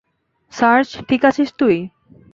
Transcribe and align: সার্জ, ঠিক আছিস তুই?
সার্জ, 0.53 0.87
ঠিক 1.07 1.21
আছিস 1.29 1.49
তুই? 1.59 1.75